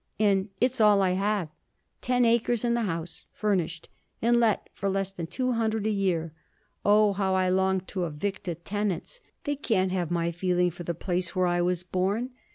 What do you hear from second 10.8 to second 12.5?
the place where I was born.